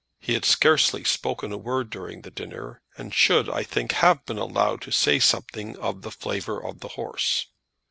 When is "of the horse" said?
6.59-7.45